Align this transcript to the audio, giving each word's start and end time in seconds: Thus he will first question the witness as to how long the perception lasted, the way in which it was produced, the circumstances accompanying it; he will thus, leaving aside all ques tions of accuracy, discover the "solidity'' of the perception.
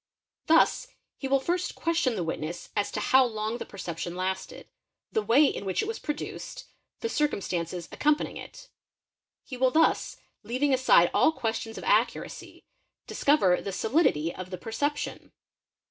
Thus 0.47 0.87
he 1.19 1.27
will 1.27 1.39
first 1.39 1.75
question 1.75 2.15
the 2.15 2.23
witness 2.23 2.69
as 2.75 2.91
to 2.93 2.99
how 2.99 3.23
long 3.23 3.59
the 3.59 3.67
perception 3.67 4.15
lasted, 4.15 4.67
the 5.11 5.21
way 5.21 5.45
in 5.45 5.63
which 5.63 5.83
it 5.83 5.87
was 5.87 5.99
produced, 5.99 6.65
the 7.01 7.07
circumstances 7.07 7.87
accompanying 7.91 8.37
it; 8.37 8.69
he 9.43 9.57
will 9.57 9.69
thus, 9.69 10.17
leaving 10.41 10.73
aside 10.73 11.11
all 11.13 11.31
ques 11.31 11.57
tions 11.59 11.77
of 11.77 11.83
accuracy, 11.83 12.63
discover 13.05 13.61
the 13.61 13.71
"solidity'' 13.71 14.33
of 14.33 14.49
the 14.49 14.57
perception. 14.57 15.33